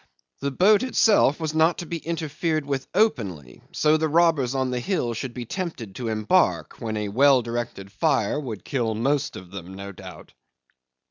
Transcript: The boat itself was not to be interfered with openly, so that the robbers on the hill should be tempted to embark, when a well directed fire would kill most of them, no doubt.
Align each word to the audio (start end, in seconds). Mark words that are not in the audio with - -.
The 0.39 0.49
boat 0.49 0.81
itself 0.81 1.39
was 1.39 1.53
not 1.53 1.77
to 1.77 1.85
be 1.85 1.97
interfered 1.99 2.65
with 2.65 2.87
openly, 2.95 3.61
so 3.71 3.91
that 3.91 3.97
the 3.99 4.07
robbers 4.09 4.55
on 4.55 4.71
the 4.71 4.79
hill 4.79 5.13
should 5.13 5.35
be 5.35 5.45
tempted 5.45 5.93
to 5.93 6.07
embark, 6.07 6.81
when 6.81 6.97
a 6.97 7.09
well 7.09 7.43
directed 7.43 7.91
fire 7.91 8.39
would 8.39 8.65
kill 8.65 8.95
most 8.95 9.35
of 9.35 9.51
them, 9.51 9.75
no 9.75 9.91
doubt. 9.91 10.33